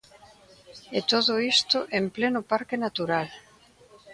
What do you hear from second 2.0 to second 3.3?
pleno parque natural.